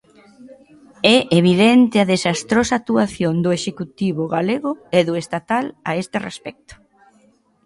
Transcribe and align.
É 1.15 1.17
evidente 1.39 1.95
a 1.99 2.09
desastrosa 2.13 2.73
actuación 2.77 3.33
do 3.43 3.49
Executivo 3.59 4.23
galego 4.35 4.71
e 4.97 4.99
do 5.07 5.13
estatal 5.23 5.65
a 5.89 5.91
este 6.01 6.17
respecto. 6.27 6.73